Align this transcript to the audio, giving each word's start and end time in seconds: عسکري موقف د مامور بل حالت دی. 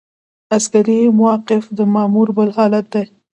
عسکري 0.55 0.99
موقف 1.19 1.63
د 1.77 1.79
مامور 1.93 2.27
بل 2.37 2.49
حالت 2.57 2.85
دی. 2.93 3.03